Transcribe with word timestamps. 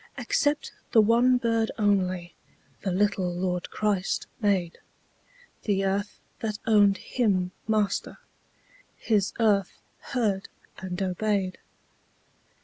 Except 0.17 0.71
the 0.93 0.99
one 0.99 1.37
bird 1.37 1.69
only 1.77 2.33
The 2.81 2.91
little 2.91 3.31
Lord 3.31 3.69
Christ 3.69 4.25
made; 4.41 4.79
The 5.65 5.85
earth 5.85 6.19
that 6.39 6.57
owned 6.65 6.97
Him 6.97 7.51
Master, 7.67 8.17
His 8.97 9.31
earth 9.39 9.77
heard 9.99 10.49
and 10.79 10.99
obeyed. 11.03 11.59